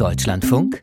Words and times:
Deutschlandfunk 0.00 0.82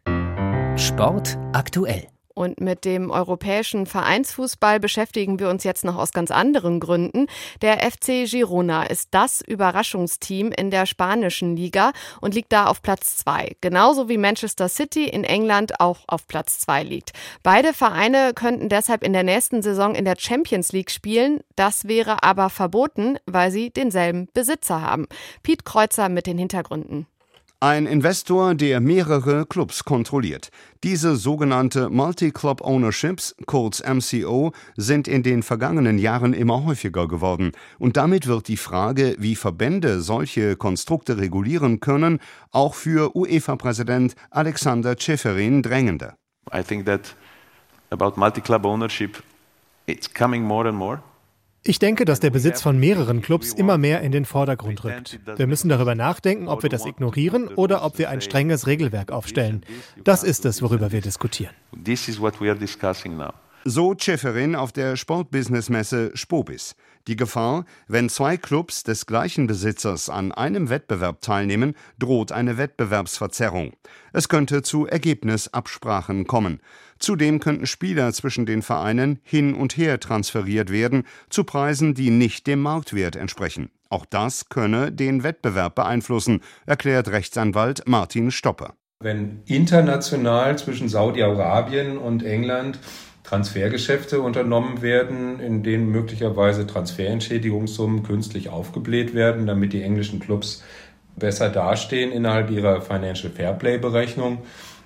Sport 0.76 1.40
aktuell. 1.52 2.06
Und 2.36 2.62
mit 2.62 2.86
dem 2.86 3.10
europäischen 3.10 3.88
Vereinsfußball 3.88 4.80
beschäftigen 4.80 5.40
wir 5.40 5.50
uns 5.50 5.64
jetzt 5.64 5.84
noch 5.84 5.96
aus 5.96 6.12
ganz 6.12 6.30
anderen 6.30 6.80
Gründen. 6.80 7.26
Der 7.64 7.80
FC 7.80 8.30
Girona 8.30 8.84
ist 8.84 9.08
das 9.10 9.42
Überraschungsteam 9.42 10.52
in 10.52 10.70
der 10.70 10.86
spanischen 10.86 11.56
Liga 11.56 11.94
und 12.22 12.36
liegt 12.36 12.54
da 12.54 12.68
auf 12.68 12.84
Platz 12.84 13.18
zwei. 13.18 13.56
Genauso 13.60 14.08
wie 14.08 14.20
Manchester 14.20 14.70
City 14.70 15.06
in 15.06 15.24
England 15.24 15.80
auch 15.80 16.02
auf 16.06 16.28
Platz 16.28 16.60
zwei 16.60 16.84
liegt. 16.84 17.14
Beide 17.42 17.74
Vereine 17.74 18.34
könnten 18.36 18.70
deshalb 18.70 19.04
in 19.04 19.14
der 19.14 19.24
nächsten 19.24 19.64
Saison 19.64 19.96
in 19.96 20.06
der 20.06 20.18
Champions 20.20 20.74
League 20.74 20.92
spielen. 20.92 21.40
Das 21.56 21.88
wäre 21.88 22.22
aber 22.22 22.52
verboten, 22.52 23.18
weil 23.26 23.50
sie 23.50 23.72
denselben 23.72 24.28
Besitzer 24.36 24.84
haben. 24.84 25.08
Piet 25.42 25.66
Kreuzer 25.66 26.08
mit 26.08 26.28
den 26.28 26.38
Hintergründen. 26.38 27.08
Ein 27.60 27.88
Investor, 27.88 28.54
der 28.54 28.80
mehrere 28.80 29.48
Clubs 29.48 29.84
kontrolliert. 29.84 30.50
Diese 30.84 31.16
sogenannte 31.16 31.90
Multi-Club 31.90 32.62
Ownerships, 32.62 33.36
kurz 33.48 33.82
MCO, 33.82 34.52
sind 34.76 35.08
in 35.08 35.24
den 35.24 35.42
vergangenen 35.42 35.98
Jahren 35.98 36.34
immer 36.34 36.66
häufiger 36.66 37.08
geworden. 37.08 37.54
Und 37.80 37.98
damit 37.98 38.28
wird 38.28 38.48
die 38.48 38.58
Frage, 38.58 39.16
wie 39.18 39.36
Verbände 39.36 40.02
solche 40.02 40.56
Konstrukte 40.56 41.18
regulieren 41.18 41.80
können, 41.80 42.20
auch 42.52 42.76
für 42.76 43.16
UEFA-Präsident 43.16 44.14
Alexander 44.30 44.96
Ceferin 44.96 45.64
drängender. 45.64 46.16
I 46.54 46.62
think 46.62 46.86
that 46.86 47.16
about 47.90 48.20
multi-club 48.20 48.68
ownership, 48.68 49.24
it's 49.88 50.08
coming 50.08 50.44
more 50.44 50.70
and 50.70 50.78
more. 50.78 51.02
Ich 51.68 51.80
denke, 51.80 52.06
dass 52.06 52.22
der 52.22 52.30
Besitz 52.30 52.62
von 52.62 52.80
mehreren 52.80 53.22
Clubs 53.22 53.52
immer 53.52 53.78
mehr 53.78 54.00
in 54.00 54.14
den 54.14 54.24
Vordergrund 54.24 54.86
rückt. 54.86 55.20
Wir 55.36 55.48
müssen 55.48 55.68
darüber 55.68 55.96
nachdenken, 55.96 56.48
ob 56.48 56.64
wir 56.64 56.70
das 56.70 56.86
ignorieren 56.86 57.50
oder 57.50 57.84
ob 57.84 57.98
wir 57.98 58.10
ein 58.10 58.22
strenges 58.22 58.68
Regelwerk 58.68 59.12
aufstellen. 59.12 59.66
Das 60.02 60.24
ist 60.24 60.46
es, 60.46 60.62
worüber 60.62 60.94
wir 60.94 61.02
diskutieren. 61.02 61.54
So 63.70 63.94
Ceferin 63.94 64.56
auf 64.56 64.72
der 64.72 64.96
Sportbusinessmesse 64.96 66.12
Spobis. 66.14 66.78
Die 67.06 67.18
Gefahr, 67.18 67.66
wenn 67.90 68.08
zwei 68.08 68.38
Clubs 68.38 68.84
des 68.84 69.06
gleichen 69.06 69.46
Besitzers 69.46 70.10
an 70.10 70.32
einem 70.32 70.70
Wettbewerb 70.70 71.20
teilnehmen, 71.20 71.76
droht 72.00 72.32
eine 72.32 72.58
Wettbewerbsverzerrung. 72.58 73.74
Es 74.14 74.30
könnte 74.30 74.62
zu 74.62 74.88
Ergebnisabsprachen 74.88 76.28
kommen. 76.28 76.62
Zudem 76.98 77.42
könnten 77.42 77.68
Spieler 77.68 78.14
zwischen 78.14 78.46
den 78.46 78.62
Vereinen 78.62 79.20
hin 79.22 79.54
und 79.54 79.76
her 79.76 80.00
transferiert 80.00 80.72
werden, 80.72 81.04
zu 81.30 81.44
Preisen, 81.44 81.94
die 81.94 82.10
nicht 82.10 82.48
dem 82.48 82.62
Marktwert 82.62 83.18
entsprechen. 83.18 83.70
Auch 83.90 84.06
das 84.06 84.48
könne 84.48 84.94
den 84.94 85.24
Wettbewerb 85.24 85.76
beeinflussen, 85.76 86.40
erklärt 86.66 87.10
Rechtsanwalt 87.10 87.86
Martin 87.86 88.32
Stopper. 88.32 88.76
Wenn 89.02 89.42
international 89.46 90.58
zwischen 90.58 90.88
Saudi-Arabien 90.88 91.98
und 91.98 92.24
England 92.24 92.80
Transfergeschäfte 93.28 94.22
unternommen 94.22 94.82
werden, 94.82 95.42
in 95.42 95.62
denen 95.62 95.92
möglicherweise 95.92 96.66
Transferentschädigungssummen 96.66 98.04
künstlich 98.04 98.48
aufgebläht 98.48 99.14
werden, 99.14 99.46
damit 99.46 99.74
die 99.74 99.82
englischen 99.82 100.22
Clubs 100.22 100.64
besser 101.18 101.50
dastehen 101.50 102.14
innerhalb 102.14 102.50
ihrer 102.50 102.82
Financial 102.82 103.32
Fairplay 103.32 103.80
Berechnung, 103.80 104.40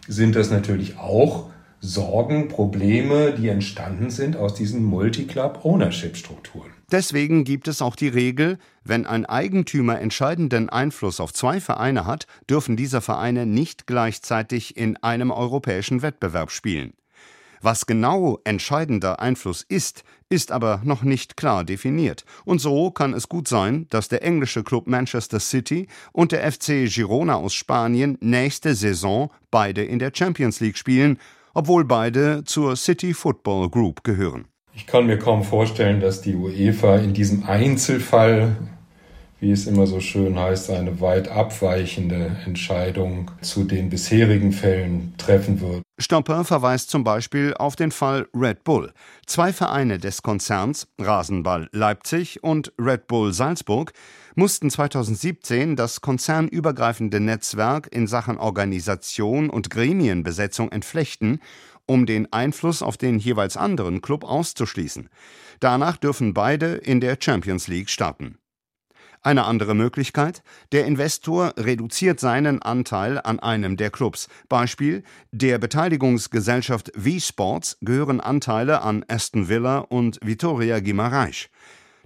sind 0.08 0.36
das 0.36 0.50
natürlich 0.50 0.98
auch 0.98 1.52
Sorgen, 1.81 2.48
Probleme, 2.48 3.31
die 3.31 3.48
entstanden 3.48 4.09
sind 4.09 4.36
aus 4.38 4.55
diesen 4.55 4.83
Multi-Club-Ownership-Strukturen. 4.86 6.72
Deswegen 6.92 7.44
gibt 7.44 7.67
es 7.67 7.81
auch 7.81 7.95
die 7.95 8.08
Regel, 8.08 8.58
wenn 8.83 9.05
ein 9.05 9.26
Eigentümer 9.26 10.00
entscheidenden 10.00 10.70
Einfluss 10.70 11.20
auf 11.20 11.31
zwei 11.31 11.59
Vereine 11.59 12.05
hat, 12.05 12.26
dürfen 12.50 12.76
diese 12.76 13.02
Vereine 13.02 13.45
nicht 13.45 13.86
gleichzeitig 13.86 14.78
in 14.78 14.98
einem 14.98 15.31
europäischen 15.31 16.02
Wettbewerb 16.02 16.52
spielen. 16.52 16.94
Was 17.62 17.86
genau 17.86 18.40
entscheidender 18.44 19.20
Einfluss 19.20 19.64
ist, 19.67 20.04
ist 20.30 20.52
aber 20.52 20.81
noch 20.84 21.04
nicht 21.04 21.38
klar 21.38 21.64
definiert. 21.64 22.26
Und 22.44 22.60
so 22.60 22.89
kann 22.89 23.14
es 23.14 23.30
gut 23.30 23.48
sein, 23.48 23.86
dass 23.89 24.08
der 24.08 24.23
englische 24.23 24.64
Club 24.64 24.88
Manchester 24.88 25.39
City 25.39 25.88
und 26.11 26.32
der 26.32 26.52
FC 26.52 26.88
Girona 26.88 27.36
aus 27.36 27.54
Spanien 27.54 28.17
nächste 28.20 28.73
Saison 28.73 29.30
beide 29.52 29.83
in 29.83 30.00
der 30.00 30.11
Champions 30.14 30.60
League 30.60 30.77
spielen, 30.77 31.20
obwohl 31.54 31.86
beide 31.86 32.44
zur 32.45 32.76
City 32.76 33.14
Football 33.14 33.70
Group 33.70 34.04
gehören. 34.04 34.45
Ich 34.73 34.88
kann 34.88 35.05
mir 35.05 35.20
kaum 35.20 35.44
vorstellen, 35.44 36.00
dass 36.00 36.21
die 36.21 36.33
UEFA 36.33 36.98
in 36.98 37.14
diesem 37.14 37.44
Einzelfall 37.44 38.55
wie 39.41 39.52
es 39.52 39.65
immer 39.65 39.87
so 39.87 39.99
schön 39.99 40.37
heißt, 40.37 40.69
eine 40.69 41.02
weit 41.02 41.27
abweichende 41.27 42.37
Entscheidung 42.45 43.31
zu 43.41 43.63
den 43.63 43.89
bisherigen 43.89 44.52
Fällen 44.52 45.15
treffen 45.17 45.59
wird. 45.59 45.81
Stopper 45.99 46.45
verweist 46.45 46.91
zum 46.91 47.03
Beispiel 47.03 47.55
auf 47.55 47.75
den 47.75 47.91
Fall 47.91 48.27
Red 48.35 48.63
Bull. 48.63 48.93
Zwei 49.25 49.52
Vereine 49.52 49.97
des 49.97 50.21
Konzerns, 50.21 50.87
Rasenball 50.99 51.69
Leipzig 51.71 52.43
und 52.43 52.71
Red 52.79 53.07
Bull 53.07 53.33
Salzburg, 53.33 53.93
mussten 54.35 54.69
2017 54.69 55.75
das 55.75 56.02
konzernübergreifende 56.02 57.19
Netzwerk 57.19 57.87
in 57.91 58.05
Sachen 58.05 58.37
Organisation 58.37 59.49
und 59.49 59.71
Gremienbesetzung 59.71 60.71
entflechten, 60.71 61.39
um 61.87 62.05
den 62.05 62.31
Einfluss 62.31 62.83
auf 62.83 62.97
den 62.97 63.17
jeweils 63.17 63.58
anderen 63.58 64.02
Club 64.02 64.23
auszuschließen. 64.23 65.09
Danach 65.59 65.97
dürfen 65.97 66.35
beide 66.35 66.75
in 66.75 67.02
der 67.02 67.17
Champions 67.19 67.67
League 67.67 67.89
starten. 67.89 68.37
Eine 69.23 69.45
andere 69.45 69.76
Möglichkeit, 69.76 70.42
der 70.71 70.86
Investor 70.87 71.54
reduziert 71.55 72.20
seinen 72.20 72.59
Anteil 72.64 73.20
an 73.20 73.39
einem 73.39 73.77
der 73.77 73.92
Clubs. 73.92 74.27
Beispiel, 74.49 75.04
der 75.32 75.59
Beteiligungsgesellschaft 75.59 76.92
V-Sports 76.95 77.77
gehören 77.82 78.20
Anteile 78.20 78.82
an 78.82 79.05
Aston 79.08 79.48
Villa 79.48 79.77
und 79.77 80.17
Vitoria 80.23 80.77
Guimarães. 80.77 81.49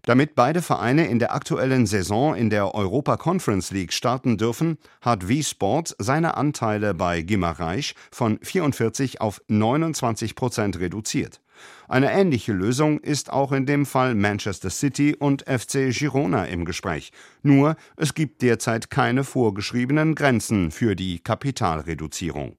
Damit 0.06 0.36
beide 0.36 0.62
Vereine 0.62 1.08
in 1.08 1.18
der 1.18 1.34
aktuellen 1.34 1.88
Saison 1.88 2.36
in 2.36 2.52
der 2.52 2.76
Europa 2.76 3.18
Conference 3.18 3.72
League 3.72 3.92
starten 3.92 4.38
dürfen, 4.38 4.78
hat 5.02 5.24
V-Sports 5.24 5.96
seine 5.98 6.38
Anteile 6.38 6.94
bei 6.94 7.22
Guimarães 7.22 7.96
von 8.12 8.38
44 8.40 9.20
auf 9.20 9.42
29 9.48 10.36
Prozent 10.36 10.80
reduziert. 10.80 11.42
Eine 11.88 12.12
ähnliche 12.12 12.54
Lösung 12.54 13.00
ist 13.00 13.34
auch 13.34 13.52
in 13.52 13.66
dem 13.66 13.88
Fall 13.88 14.14
Manchester 14.14 14.70
City 14.70 15.16
und 15.18 15.44
FC 15.50 15.90
Girona 15.92 16.46
im 16.46 16.66
Gespräch. 16.66 17.12
Nur 17.42 17.76
es 17.98 18.14
gibt 18.14 18.44
derzeit 18.44 18.92
keine 18.92 19.24
vorgeschriebenen 19.24 20.14
Grenzen 20.14 20.70
für 20.70 20.96
die 20.96 21.20
Kapitalreduzierung. 21.20 22.58